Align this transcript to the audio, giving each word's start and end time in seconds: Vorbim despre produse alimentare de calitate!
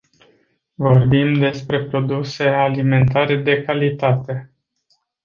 Vorbim 0.75 1.33
despre 1.39 1.83
produse 1.85 2.47
alimentare 2.47 3.35
de 3.35 3.61
calitate! 3.63 4.49